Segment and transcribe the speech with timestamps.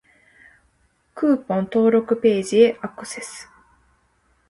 [1.13, 3.47] クーポン登録ページへアクセス